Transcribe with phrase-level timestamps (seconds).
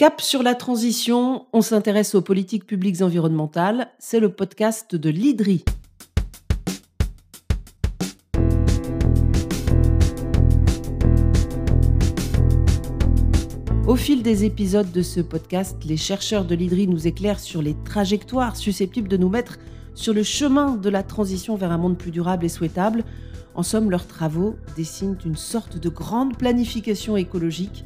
[0.00, 3.90] Cap sur la transition, on s'intéresse aux politiques publiques environnementales.
[3.98, 5.62] C'est le podcast de l'IDRI.
[13.86, 17.76] Au fil des épisodes de ce podcast, les chercheurs de l'IDRI nous éclairent sur les
[17.84, 19.58] trajectoires susceptibles de nous mettre
[19.94, 23.04] sur le chemin de la transition vers un monde plus durable et souhaitable.
[23.54, 27.84] En somme, leurs travaux dessinent une sorte de grande planification écologique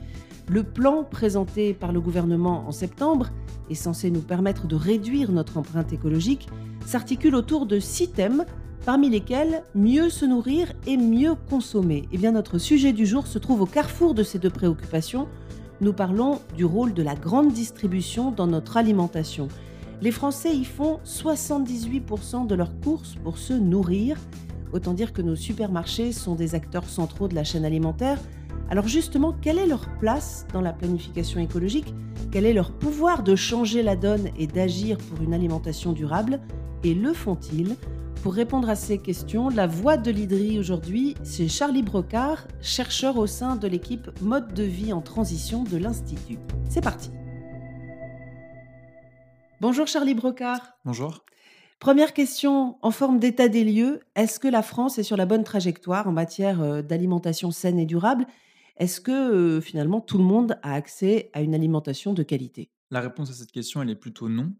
[0.48, 3.30] le plan présenté par le gouvernement en septembre
[3.70, 6.48] est censé nous permettre de réduire notre empreinte écologique,
[6.84, 8.44] s'articule autour de six thèmes,
[8.84, 11.98] parmi lesquels mieux se nourrir et mieux consommer.
[11.98, 15.28] Et eh bien notre sujet du jour se trouve au carrefour de ces deux préoccupations.
[15.80, 19.48] Nous parlons du rôle de la grande distribution dans notre alimentation.
[20.02, 24.18] Les Français y font 78% de leurs courses pour se nourrir.
[24.74, 28.18] Autant dire que nos supermarchés sont des acteurs centraux de la chaîne alimentaire
[28.70, 31.94] alors justement, quelle est leur place dans la planification écologique?
[32.32, 36.40] Quel est leur pouvoir de changer la donne et d'agir pour une alimentation durable?
[36.82, 37.76] Et le font-ils?
[38.22, 43.26] Pour répondre à ces questions, la voix de l'IDRI aujourd'hui, c'est Charlie Brocard, chercheur au
[43.26, 46.38] sein de l'équipe Mode de vie en transition de l'Institut.
[46.68, 47.10] C'est parti
[49.60, 50.78] Bonjour Charlie Brocard.
[50.84, 51.24] Bonjour.
[51.80, 55.44] Première question en forme d'état des lieux, est-ce que la France est sur la bonne
[55.44, 58.26] trajectoire en matière euh, d'alimentation saine et durable?
[58.76, 62.70] Est-ce que, finalement, tout le monde a accès à une alimentation de qualité?
[62.90, 64.52] La réponse à cette question, elle est plutôt non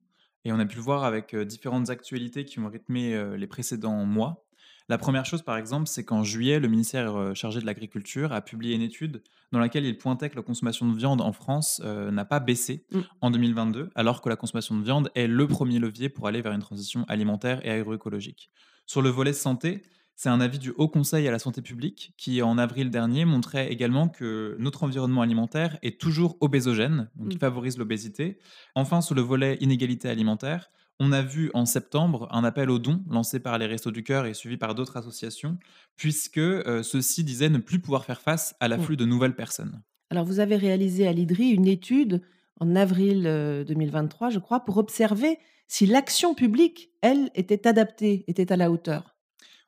[0.44, 4.44] et on a pu le voir avec, différentes actualités qui ont rythmé, les précédents mois.
[4.90, 8.74] La première chose, par exemple, c'est qu'en juillet, le ministère, chargé de l'agriculture a publié
[8.74, 12.40] une étude dans laquelle il pointait que la consommation de viande en France, n'a pas
[12.40, 13.00] baissé Mmh.
[13.22, 16.52] en 2022, alors que la consommation de viande est le premier levier pour aller vers
[16.52, 18.50] une transition alimentaire et agroécologique.
[18.84, 19.80] Sur le volet santé,
[20.16, 23.72] c'est un avis du Haut Conseil à la santé publique qui, en avril dernier, montrait
[23.72, 27.32] également que notre environnement alimentaire est toujours obésogène, donc Mmh.
[27.32, 28.38] il favorise l'obésité.
[28.74, 33.02] Enfin, sur le volet inégalité alimentaire, on a vu en septembre un appel aux dons
[33.10, 35.58] lancé par les Restos du Cœur et suivi par d'autres associations,
[35.96, 38.70] puisque euh, ceux-ci disaient ne plus pouvoir faire face à Mmh.
[38.70, 39.83] l'afflux de nouvelles personnes.
[40.10, 42.22] Alors vous avez réalisé à l'IDRI une étude
[42.60, 48.52] en avril, heu, 2023, je crois, pour observer si l'action publique, elle, était adaptée, était
[48.52, 49.14] à la hauteur?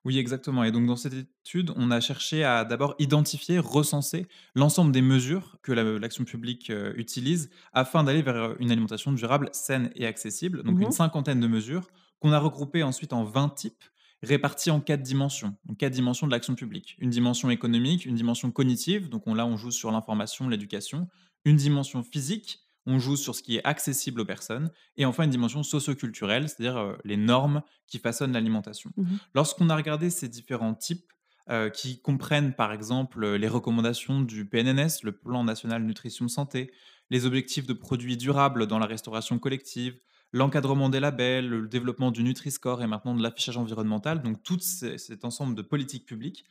[0.07, 0.63] Oui, exactement.
[0.63, 5.59] Et donc, dans cette étude, on a cherché à d'abord identifier, recenser l'ensemble des mesures
[5.63, 10.07] que la- l'action publique euh, utilise afin d'aller vers euh, une alimentation durable, saine et
[10.07, 10.63] accessible.
[10.63, 11.89] Donc, une Mmh cinquantaine de mesures
[12.21, 13.83] qu'on a regroupées ensuite en 20 types
[14.23, 15.57] répartis en quatre dimensions.
[15.65, 16.95] Donc, quatre dimensions de l'action publique.
[17.01, 19.09] Une dimension économique, une dimension cognitive.
[19.09, 21.09] Donc, on, là, on joue sur l'information, l'éducation.
[21.45, 22.61] Une dimension physique.
[22.87, 24.71] On joue sur ce qui est accessible aux personnes.
[24.97, 28.91] Et enfin, une dimension socioculturelle, c'est-à-dire euh, les normes qui façonnent l'alimentation.
[28.97, 31.13] Mmh Lorsqu'on a regardé ces différents types,
[31.73, 36.73] qui comprennent par exemple, les recommandations du PNNS, le Plan national nutrition santé,
[37.09, 39.97] les objectifs de produits durables dans la restauration collective,
[40.33, 45.25] l'encadrement des labels, le développement du Nutri-score et maintenant de l'affichage environnemental, donc tout cet
[45.25, 46.45] ensemble de politiques publiques,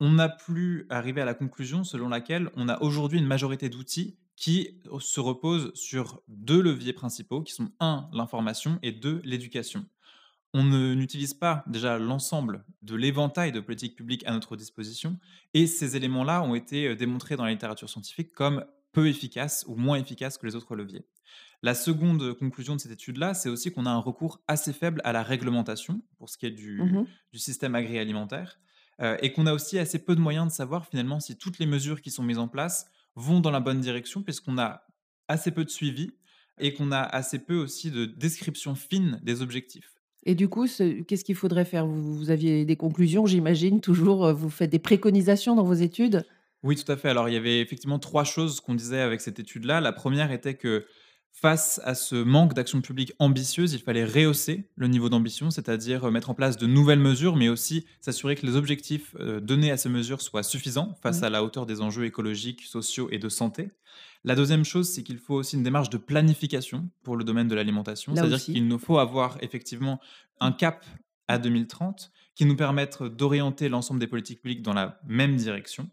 [0.00, 4.18] on a pu arriver à la conclusion selon laquelle on a aujourd'hui une majorité d'outils
[4.40, 9.86] qui se reposent sur 2 leviers principaux qui sont un l'information et 2 l'éducation.
[10.52, 15.18] On n'utilise pas déjà l'ensemble de l'éventail de politiques publiques à notre disposition
[15.54, 19.76] et ces éléments-là ont été, heu, démontrés dans la littérature scientifique comme peu efficaces ou
[19.76, 21.06] moins efficaces que les autres leviers.
[21.62, 25.12] La seconde, conclusion de cette étude-là, c'est aussi qu'on a un recours assez faible à
[25.12, 28.58] la réglementation pour ce qui est du Mmh du système agroalimentaire,
[29.02, 31.66] heu et qu'on a aussi assez peu de moyens de savoir finalement si toutes les
[31.66, 32.86] mesures qui sont mises en place
[33.16, 34.86] vont dans la bonne direction puisqu'on a
[35.28, 36.12] assez peu de suivi
[36.58, 39.94] et qu'on a assez peu aussi de description fine des objectifs.
[40.24, 41.86] et du coup, ce qu'est-ce qu'il faudrait faire?
[41.86, 46.24] Vous vous aviez des conclusions, j'imagine, toujours, heu, vous faites des préconisations dans vos études?
[46.62, 47.08] Oui, tout à fait.
[47.08, 49.80] Alors, il y avait effectivement 3 choses qu'on disait avec cette étude-là.
[49.80, 50.86] La première était que
[51.32, 56.10] face à ce manque d'action publique ambitieuse, il fallait rehausser le niveau d'ambition, c'est-à-dire, heu,
[56.10, 59.76] mettre en place de nouvelles mesures, mais aussi s'assurer que les objectifs, heu, donnés à
[59.76, 61.24] ces mesures soient suffisants face Mmh.
[61.24, 63.70] à la hauteur des enjeux écologiques, sociaux et de santé.
[64.24, 67.54] La deuxième chose, c'est qu'il faut aussi une démarche de planification pour le domaine de
[67.54, 68.52] l'alimentation, Là c'est-à dire aussi.
[68.52, 69.98] qu'il nous faut avoir effectivement
[70.40, 70.84] un cap
[71.28, 75.88] à 2030 qui nous permette d'orienter l'ensemble des politiques publiques dans la même direction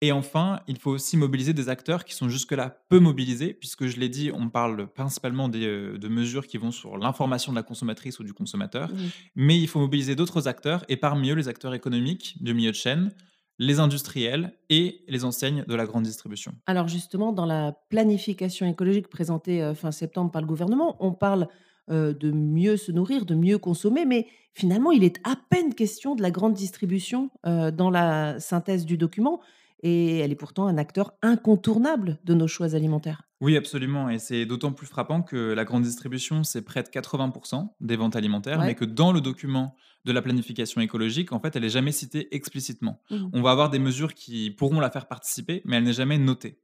[0.00, 3.98] et enfin, il faut aussi mobiliser des acteurs qui sont jusque-là peu mobilisés, puisque je
[4.00, 7.62] l'ai dit, on parle principalement des, heu, de mesures qui vont sur l'information de la
[7.62, 8.92] consommatrice ou du consommateur,
[9.36, 12.76] mais il faut mobiliser d'autres acteurs et parmi eux, les acteurs économiques du milieu de
[12.76, 13.12] chaîne,
[13.58, 16.54] les industriels et les enseignes de la grande distribution.
[16.66, 21.48] Alors justement, dans la planification écologique présentée, heu, fin septembre par le gouvernement, on parle,
[21.90, 26.14] heu, de mieux se nourrir, de mieux consommer, mais finalement, il est à peine question
[26.14, 29.40] de la grande distribution, dans la synthèse du document
[29.82, 33.22] et elle est pourtant un acteur incontournable de nos choix alimentaires.
[33.40, 34.10] Oui, absolument.
[34.10, 38.16] Et c'est d'autant plus frappant que la grande distribution, c'est près de 80% des ventes
[38.16, 39.74] alimentaires, mais que dans le document
[40.04, 43.02] de la planification écologique, en fait, elle est jamais citée explicitement.
[43.10, 43.28] Mmh.
[43.32, 46.58] On va avoir des mesures qui pourront la faire participer, mais elle n'est jamais notée.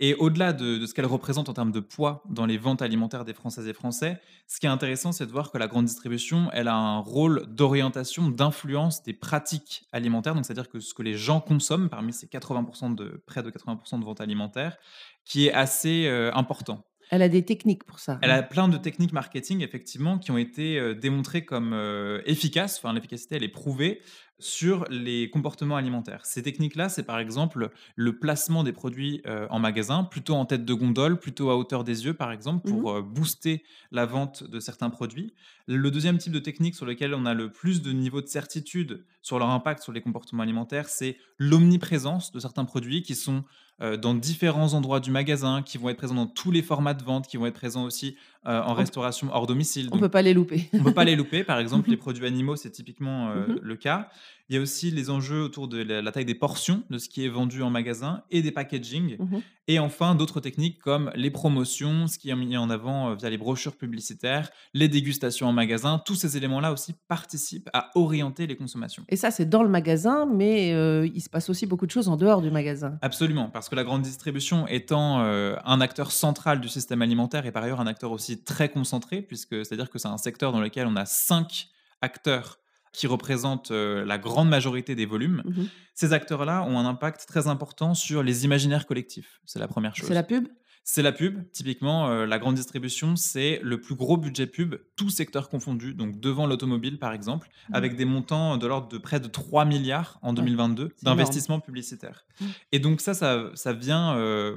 [0.00, 3.24] Et au-delà de, de ce qu'elle représente en termes de poids dans les ventes alimentaires
[3.24, 6.50] des Françaises et Français, ce qui est intéressant, c'est de voir que la grande distribution,
[6.52, 11.16] elle a un rôle d'orientation, d'influence des pratiques alimentaires, donc c'est-à-dire que ce que les
[11.16, 14.76] gens consomment parmi ces 80% de près de 80% de ventes alimentaires,
[15.24, 16.84] qui est assez euh, important.
[17.10, 20.38] Elle a des techniques pour ça, Elle a plein de techniques marketing, effectivement, qui ont
[20.38, 22.78] été euh, démontrées comme euh, efficaces.
[22.78, 24.00] Enfin, l'efficacité, elle est prouvée
[24.40, 26.26] sur les comportements alimentaires.
[26.26, 30.64] Ces techniques-là, c'est par exemple le placement des produits euh, en magasin, plutôt en tête
[30.64, 34.42] de gondole, plutôt à hauteur des yeux, par exemple, Mmh pour euh, booster la vente
[34.44, 35.34] de certains produits.
[35.66, 39.04] Le deuxième type de technique sur lequel on a le plus de niveau de certitude
[39.22, 43.44] sur leur impact sur les comportements alimentaires, c'est l'omniprésence de certains produits qui sont
[43.80, 47.02] euh, dans différents endroits du magasin, qui vont être présents dans tous les formats de
[47.02, 48.16] vente, qui vont être présents aussi
[48.46, 49.88] euh, en On restauration hors domicile.
[49.90, 50.68] on Donc, peut pas les louper.
[50.72, 51.44] on ne peut pas les louper.
[51.44, 54.08] Par exemple, les produits animaux, c'est typiquement euh, Mmh le cas.
[54.50, 57.08] Il y a aussi les enjeux autour de la, la taille des portions de ce
[57.08, 59.16] qui est vendu en magasin et des packaging.
[59.18, 59.38] Mmh
[59.68, 63.30] Et enfin, d'autres techniques comme les promotions, ce qui est mis en avant euh, via
[63.30, 66.02] les brochures publicitaires, les dégustations en magasin.
[66.04, 69.04] Tous ces éléments-là aussi participent à orienter les consommations.
[69.08, 70.70] Et ça, c'est dans le magasin, mais
[71.06, 72.98] il se passe aussi beaucoup de choses en dehors du magasin.
[73.00, 77.62] Absolument, parce que la grande distribution étant un acteur central du système alimentaire et par
[77.62, 80.96] ailleurs un acteur aussi très concentré, puisque c'est-à-dire que c'est un secteur dans lequel on
[80.96, 81.68] a cinq
[82.00, 82.58] acteurs
[82.92, 85.64] qui représentent euh, la grande majorité des volumes, Mmh
[85.96, 89.40] ces acteurs-là ont un impact très important sur les imaginaires collectifs.
[89.44, 90.08] C'est la première chose.
[90.08, 90.48] C'est la pub?
[90.86, 91.38] C'est la pub.
[91.52, 96.20] Typiquement, euh, la grande distribution, c'est le plus gros budget pub, tout secteur confondu, donc
[96.20, 97.74] devant l'automobile par exemple, Mmh.
[97.74, 101.16] avec des montants de l'ordre de près de 3 milliards en Ouais, 2022 c'est énorme.
[101.18, 102.26] d'investissements publicitaires.
[102.38, 102.44] Mmh.
[102.72, 104.56] Et donc ça, ça, ça vient euh,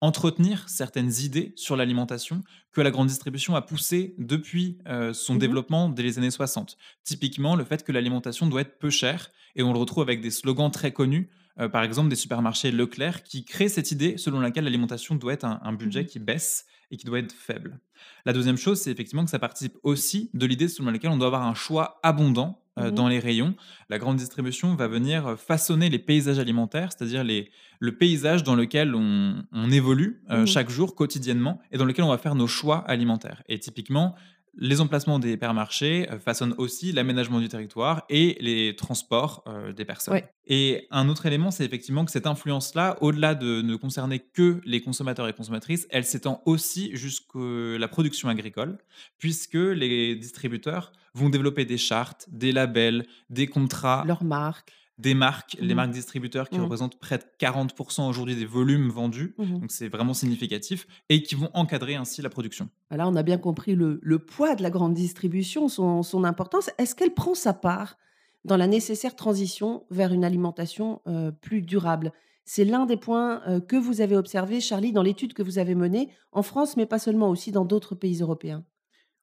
[0.00, 5.38] entretenir certaines idées sur l'alimentation que la grande distribution a poussées depuis euh, son Mmh
[5.38, 6.76] développement dès les années 60.
[7.04, 10.30] Typiquement, le fait que l'alimentation doit être peu chère, et on le retrouve avec des
[10.30, 14.64] slogans très connus, euh, par exemple des supermarchés Leclerc, qui créent cette idée selon laquelle
[14.64, 17.80] l'alimentation doit être un, un budget Mmh qui baisse et qui doit être faible.
[18.24, 21.26] La deuxième chose, c'est effectivement que ça participe aussi de l'idée selon laquelle on doit
[21.26, 23.54] avoir un choix abondant euh, Mmh dans les rayons.
[23.88, 27.50] La grande distribution va venir euh, façonner les paysages alimentaires, c'est-à-dire les,
[27.80, 32.04] le paysage dans lequel on, on évolue euh, Mmh chaque jour, quotidiennement, et dans lequel
[32.04, 33.42] on va faire nos choix alimentaires.
[33.48, 34.14] Et typiquement,
[34.58, 39.84] les emplacements des hypermarchés euh, façonnent aussi l'aménagement du territoire et les transports euh, des
[39.84, 40.14] personnes.
[40.14, 40.28] Ouais.
[40.46, 44.80] Et un autre élément, c'est effectivement que cette influence-là, au-delà de ne concerner que les
[44.80, 47.38] consommateurs et consommatrices, elle s'étend aussi jusqu'à
[47.78, 48.78] la production agricole,
[49.18, 54.72] puisque les distributeurs vont développer des chartes, des labels, des contrats, Leur marque.
[54.98, 56.62] Des marques, les Mmh marques distributeurs qui Mmh.
[56.62, 61.34] représentent près de 40% aujourd'hui des volumes vendus, Mmh donc c'est vraiment significatif, et qui
[61.34, 62.68] vont encadrer ainsi la production.
[62.90, 66.70] Là, on a bien compris le, le poids de la grande distribution, son, son importance.
[66.78, 67.96] Est-ce qu'elle prend sa part
[68.44, 72.12] dans la nécessaire transition vers une alimentation euh, plus durable?
[72.44, 75.74] C'est l'un des points euh, que vous avez observé, Charlie, dans l'étude que vous avez
[75.74, 78.64] menée en France, mais pas seulement, aussi dans d'autres pays européens.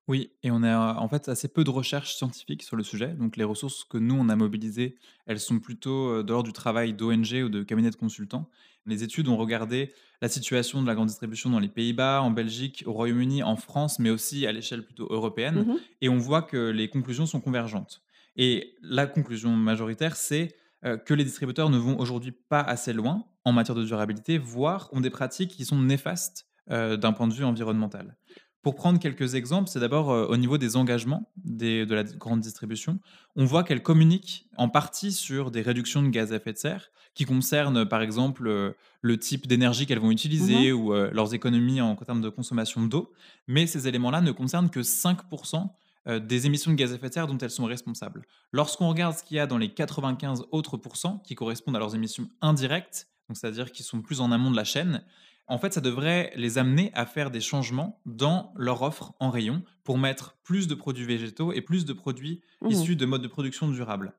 [0.10, 3.08] Oui, et on a en fait assez peu de recherches scientifiques sur le sujet.
[3.08, 4.98] Donc les ressources que nous, on a mobilisées,
[5.28, 8.50] elles sont plutôt euh, de l'ordre du travail d'ONG ou de cabinets de consultants.
[8.86, 12.84] Les études ont regardé la situation de la grande distribution dans les Pays-Bas, en Belgique,
[12.86, 15.66] au Royaume-Uni, en France, mais aussi à l'échelle plutôt européenne.
[15.66, 15.78] Mhm.
[16.02, 18.02] Et on voit que les conclusions sont convergentes.
[18.36, 23.26] Et la conclusion majoritaire, c'est euh, que les distributeurs ne vont aujourd'hui pas assez loin
[23.46, 27.34] en matière de durabilité, voire ont des pratiques qui sont néfastes euh, d'un point de
[27.34, 28.16] vue environnemental.
[28.64, 32.40] Pour prendre quelques exemples, c'est d'abord euh, au niveau des engagements des- de la grande
[32.40, 32.98] distribution.
[33.36, 36.90] On voit qu'elle communique en partie sur des réductions de gaz à effet de serre
[37.14, 41.82] qui concernent par exemple euh, le type d'énergie qu'elles vont utiliser ou euh, leurs économies
[41.82, 43.12] en termes de consommation d'eau.
[43.48, 45.70] Mais ces éléments-là ne concernent que 5%
[46.08, 48.26] euh, des émissions de gaz à effet de serre dont elles sont responsables.
[48.54, 51.96] Lorsqu'on regarde ce qu'il y a dans les 95 autres pourcents qui correspondent à leurs
[51.96, 55.04] émissions indirectes, c'est-à-dire qui sont plus en amont de la chaîne,
[55.48, 59.64] en fait, ça devrait les amener à faire des changements dans leur offre en rayon
[59.84, 62.72] pour mettre plus de produits végétaux et plus de produits Mhm.
[62.72, 64.14] issus de modes de production durables.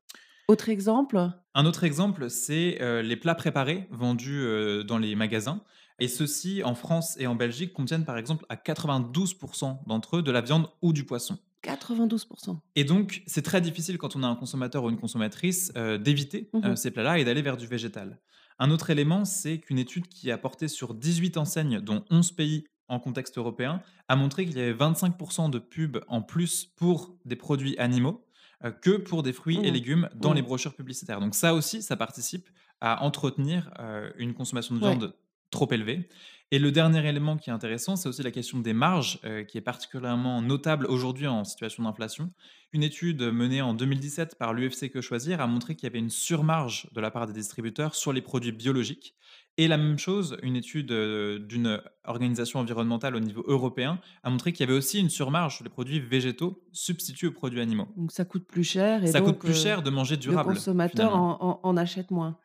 [0.47, 1.17] Autre exemple?
[1.55, 5.61] Un autre exemple, c'est euh, les plats préparés vendus euh, dans les magasins.
[5.97, 10.31] Et ceux-ci, en France et en Belgique, contiennent par exemple à 92% d'entre eux de
[10.31, 11.37] la viande ou du poisson.
[11.63, 12.59] 92%.
[12.75, 16.49] Et donc, c'est très difficile quand on a un consommateur ou une consommatrice euh, d'éviter
[16.63, 18.19] euh, ces plats-là et d'aller vers du végétal.
[18.59, 22.65] Un autre élément, c'est qu'une étude qui a porté sur 18 enseignes, dont 11 pays
[22.87, 27.35] en contexte européen, a montré qu'il y avait 25% de pubs en plus pour des
[27.35, 28.23] produits animaux
[28.63, 29.73] euh, que pour des fruits et Mhm.
[29.73, 30.35] légumes dans Mhm.
[30.35, 31.19] les brochures publicitaires.
[31.19, 32.47] Donc ça aussi, ça participe
[32.81, 33.71] à entretenir
[34.17, 35.15] une consommation de viande
[35.55, 36.07] trop élevée.
[36.51, 39.57] Et le dernier élément qui est intéressant, c'est aussi la question des marges, euh, qui
[39.57, 42.31] est particulièrement notable aujourd'hui en situation d'inflation.
[42.71, 46.11] Une étude menée en 2017 par l'UFC Que Choisir a montré qu'il y avait une
[46.11, 49.15] surmarge de la part des distributeurs sur les produits biologiques.
[49.57, 54.51] Et la même chose, une étude euh, d'une organisation environnementale au niveau européen a montré
[54.53, 57.87] qu'il y avait aussi une surmarge sur les produits végétaux substitués aux produits animaux.
[57.95, 59.03] Donc ça coûte plus cher.
[59.03, 60.49] Et ça donc, coûte plus cher de manger durable.
[60.49, 62.37] Le consommateur en, en achète moins.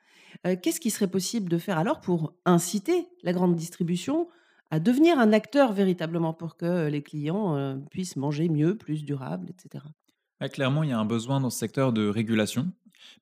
[0.46, 4.28] Euh, qu'est-ce qui serait possible de faire alors pour inciter la grande distribution
[4.70, 9.50] à devenir un acteur véritablement pour que les clients euh, puissent manger mieux, plus durable,
[9.50, 9.84] etc.
[10.52, 12.72] Clairement, il y a un besoin dans ce secteur de régulation,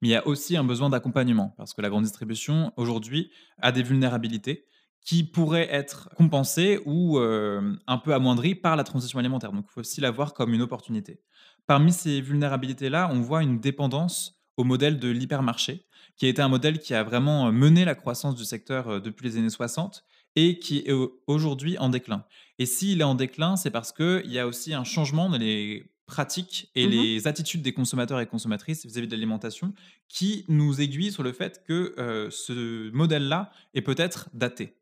[0.01, 3.73] mais il y a aussi un besoin d'accompagnement, parce que la grande distribution, aujourd'hui, a
[3.73, 4.67] des vulnérabilités
[5.05, 9.53] qui pourraient être compensées ou euh, un peu amoindries par la transition alimentaire.
[9.53, 11.21] Donc, il faut aussi la voir comme une opportunité.
[11.67, 15.87] Parmi ces vulnérabilités-là, on voit une dépendance au modèle de l'hypermarché,
[16.19, 19.01] qui a été un modèle qui a vraiment euh, mené la croissance du secteur euh,
[19.01, 20.05] depuis les années 60
[20.37, 20.93] et qui est
[21.27, 22.25] aujourd'hui en déclin.
[22.59, 25.91] Et s'il est en déclin, c'est parce qu'il y a aussi un changement dans les
[26.07, 29.75] pratiques et mmh les attitudes des consommateurs et consommatrices vis-à-vis de l'alimentation
[30.09, 34.78] qui nous aiguillent sur le fait que euh, ce modèle-là est peut-être daté.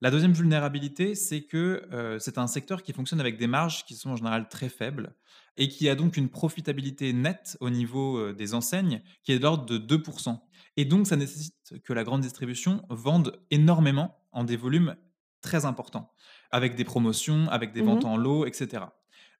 [0.00, 1.88] La deuxième vulnérabilité, c'est que
[2.20, 5.14] c'est un secteur qui fonctionne avec des marges qui sont en général très faibles
[5.56, 9.66] et qui a donc une profitabilité nette au niveau des enseignes qui est de l'ordre
[9.66, 10.38] de 2%.
[10.76, 14.94] Et donc, ça nécessite que la grande distribution vende énormément en des volumes
[15.40, 16.12] très importants,
[16.52, 18.84] avec des promotions, avec des ventes mmh en lot, etc.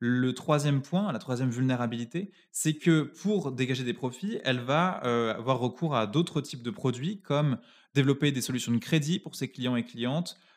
[0.00, 5.34] Le troisième point, la troisième vulnérabilité, c'est que pour dégager des profits, elle va euh,
[5.34, 7.58] avoir recours à d'autres types de produits, comme
[7.94, 10.47] développer des solutions de crédit pour ses clients et clientes, euh,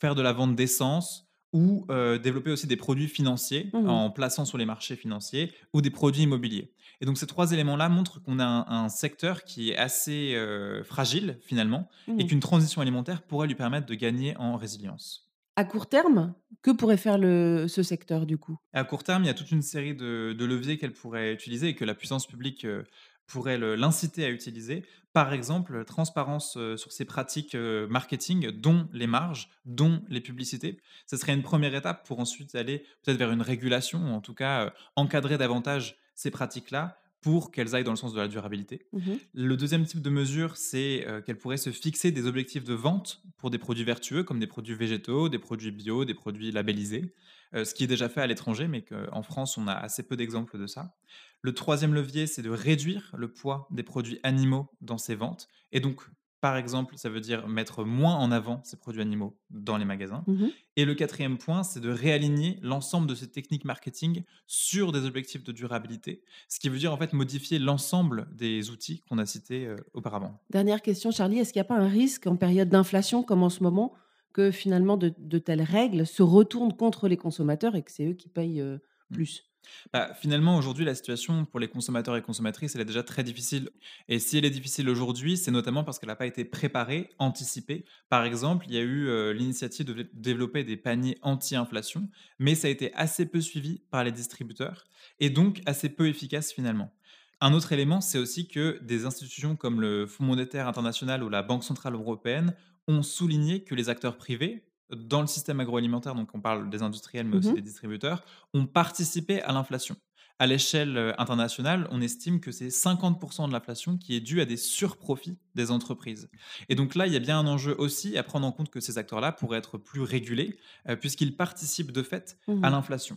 [0.00, 4.44] faire de la vente d'essence, ou euh, développer aussi des produits financiers mmh en plaçant
[4.44, 6.72] sur les marchés financiers ou des produits immobiliers.
[7.00, 11.38] Et donc ces trois éléments-là montrent qu'on a un, secteur qui est assez euh, fragile
[11.42, 12.26] finalement et mmh.
[12.26, 15.30] qu'une transition alimentaire pourrait lui permettre de gagner en résilience.
[15.56, 18.58] À court terme, que pourrait faire le, ce secteur du coup?
[18.72, 21.74] À court terme, il y a toute une série de, leviers qu'elle pourrait utiliser et
[21.76, 22.82] que la puissance publique euh,
[23.26, 24.84] pourrait l'inciter à utiliser.
[25.12, 30.80] Par exemple, transparence sur ses pratiques marketing, dont les marges, dont les publicités.
[31.06, 34.34] Ce serait une première étape pour ensuite aller peut-être vers une régulation, ou en tout
[34.34, 38.86] cas encadrer davantage ces pratiques-là pour qu'elles aillent dans le sens de la durabilité.
[38.92, 43.22] Mmh le deuxième type de mesure, c'est qu'elle pourrait se fixer des objectifs de vente
[43.38, 47.14] pour des produits vertueux, comme des produits végétaux, des produits bio, des produits labellisés,
[47.54, 50.58] ce qui est déjà fait à l'étranger, mais qu'en France, on a assez peu d'exemples
[50.58, 50.94] de ça.
[51.44, 55.46] Le troisième levier, c'est de réduire le poids des produits animaux dans ces ventes.
[55.72, 56.00] Et donc,
[56.40, 60.24] par exemple, ça veut dire mettre moins en avant ces produits animaux dans les magasins.
[60.26, 60.46] Mmh
[60.76, 65.44] Et le quatrième point, c'est de réaligner l'ensemble de ces techniques marketing sur des objectifs
[65.44, 69.66] de durabilité, ce qui veut dire en fait modifier l'ensemble des outils qu'on a cités
[69.66, 70.40] euh, auparavant.
[70.48, 73.50] Dernière question, Charlie, est-ce qu'il n'y a pas un risque en période d'inflation comme en
[73.50, 73.92] ce moment
[74.32, 78.30] que finalement de, telles règles se retournent contre les consommateurs et que c'est eux qui
[78.30, 78.78] payent euh,
[79.10, 79.14] mmh.
[79.14, 79.44] plus?
[79.92, 83.70] Bah, finalement, aujourd'hui, la situation pour les consommateurs et consommatrices, elle est déjà très difficile.
[84.08, 87.84] Et si elle est difficile aujourd'hui, c'est notamment parce qu'elle n'a pas été préparée, anticipée.
[88.08, 92.68] Par exemple, il y a eu euh, l'initiative de développer des paniers anti-inflation, mais ça
[92.68, 94.84] a été assez peu suivi par les distributeurs
[95.20, 96.92] et donc assez peu efficace finalement.
[97.40, 101.42] Un autre élément, c'est aussi que des institutions comme le Fonds monétaire international ou la
[101.42, 102.54] Banque centrale européenne
[102.88, 107.26] ont souligné que les acteurs privés, dans le système agroalimentaire, donc on parle des industriels
[107.26, 109.96] mais aussi mmh des distributeurs, ont participé à l'inflation.
[110.40, 114.44] À l'échelle euh, internationale, on estime que c'est 50% de l'inflation qui est due à
[114.44, 116.28] des surprofits des entreprises.
[116.68, 118.80] Et donc là, il y a bien un enjeu aussi à prendre en compte que
[118.80, 123.16] ces acteurs-là pourraient être plus régulés, euh, puisqu'ils participent de fait mmh à l'inflation.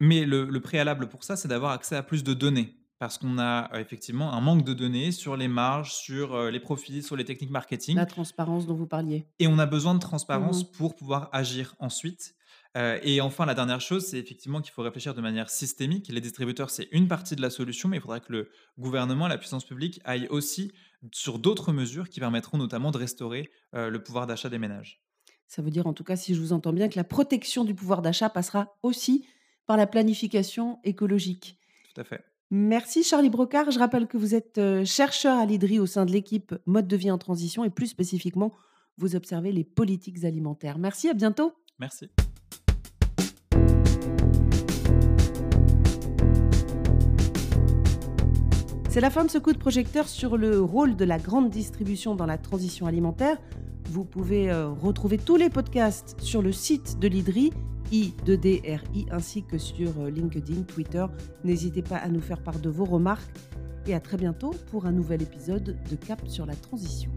[0.00, 3.70] Mais le préalable pour ça, c'est d'avoir accès à plus de données parce qu'on a
[3.80, 7.96] effectivement un manque de données sur les marges, sur les profits, sur les techniques marketing.
[7.96, 9.24] La transparence dont vous parliez.
[9.38, 12.34] Et on a besoin de transparence mmh pour pouvoir agir ensuite.
[12.76, 16.08] et enfin, la dernière chose, c'est effectivement qu'il faut réfléchir de manière systémique.
[16.08, 19.38] Les distributeurs, c'est une partie de la solution, mais il faudra que le gouvernement, la
[19.38, 20.70] puissance publique, aille aussi
[21.10, 25.02] sur d'autres mesures qui permettront notamment de restaurer le pouvoir d'achat des ménages.
[25.48, 27.74] Ça veut dire en tout cas, si je vous entends bien, que la protection du
[27.74, 29.26] pouvoir d'achat passera aussi
[29.66, 31.58] par la planification écologique.
[31.92, 32.29] Tout à fait.
[32.52, 33.70] Merci Charlie Brocard.
[33.70, 36.96] Je rappelle que vous êtes euh, chercheur à l'IDRI au sein de l'équipe Mode de
[36.96, 38.52] vie en transition et plus spécifiquement,
[38.98, 40.76] vous observez les politiques alimentaires.
[40.76, 41.52] Merci, à bientôt.
[41.78, 42.10] Merci.
[48.88, 52.16] C'est la fin de ce coup de projecteur sur le rôle de la grande distribution
[52.16, 53.38] dans la transition alimentaire.
[53.84, 57.52] Vous pouvez euh, retrouver tous les podcasts sur le site de l'IDRI
[57.92, 61.04] I2DRI ainsi que sur euh, LinkedIn, Twitter.
[61.44, 63.30] N'hésitez pas à nous faire part de vos remarques
[63.86, 67.10] et à très bientôt pour un nouvel épisode de Cap sur la transition.